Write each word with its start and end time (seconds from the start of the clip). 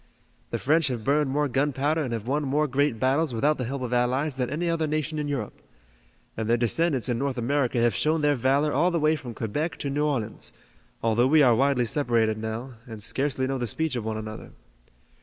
The 0.49 0.57
French 0.57 0.87
have 0.87 1.03
burned 1.03 1.29
more 1.29 1.47
gunpowder 1.47 2.01
and 2.03 2.11
have 2.11 2.25
won 2.25 2.41
more 2.43 2.65
great 2.65 2.99
battles 2.99 3.35
without 3.35 3.59
the 3.59 3.65
help 3.65 3.83
of 3.83 3.93
allies 3.93 4.35
than 4.35 4.49
any 4.49 4.67
other 4.67 4.87
nation 4.87 5.19
in 5.19 5.27
Europe. 5.27 5.61
And 6.35 6.49
their 6.49 6.57
descendants 6.57 7.07
in 7.07 7.19
North 7.19 7.37
America 7.37 7.79
have 7.81 7.93
shown 7.93 8.21
their 8.21 8.33
valor 8.33 8.73
all 8.73 8.89
the 8.89 8.99
way 8.99 9.15
from 9.15 9.35
Quebec 9.35 9.77
to 9.77 9.91
New 9.91 10.05
Orleans, 10.07 10.53
although 11.03 11.27
we 11.27 11.43
are 11.43 11.53
widely 11.53 11.85
separated 11.85 12.39
now, 12.39 12.73
and 12.87 13.03
scarcely 13.03 13.45
know 13.45 13.59
the 13.59 13.67
speech 13.67 13.95
of 13.95 14.03
one 14.03 14.17
another." 14.17 14.53